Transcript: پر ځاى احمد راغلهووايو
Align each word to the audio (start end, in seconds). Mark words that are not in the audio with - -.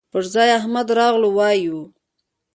پر 0.13 0.23
ځاى 0.33 0.49
احمد 0.59 0.87
راغلهووايو 0.99 1.79